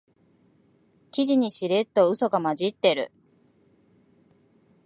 [1.11, 3.11] 記事にしれっとウソが混じってる